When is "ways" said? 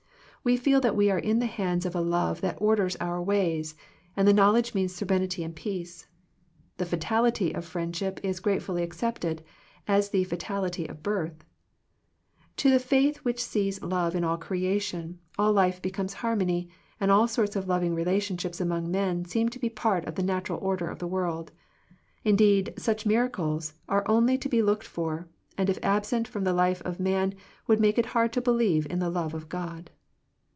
3.21-3.75